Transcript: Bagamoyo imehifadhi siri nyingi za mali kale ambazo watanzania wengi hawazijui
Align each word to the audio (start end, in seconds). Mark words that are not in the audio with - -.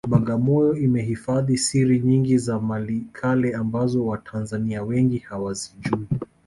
Bagamoyo 0.13 0.71
imehifadhi 0.79 1.57
siri 1.57 1.99
nyingi 1.99 2.37
za 2.37 2.59
mali 2.59 3.01
kale 3.11 3.53
ambazo 3.55 4.05
watanzania 4.05 4.83
wengi 4.83 5.17
hawazijui 5.17 6.07